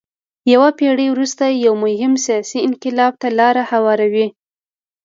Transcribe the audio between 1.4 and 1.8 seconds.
یو